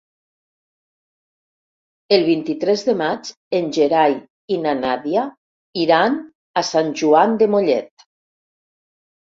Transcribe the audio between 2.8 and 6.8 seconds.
de maig en Gerai i na Nàdia iran a